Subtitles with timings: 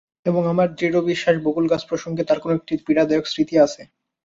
[0.25, 3.81] এবং আমার দৃঢ় বিশ্বাস বকুল গাছ প্রসঙ্গে তার কোনো একটি পীড়াদায়ক স্মৃতি আছে।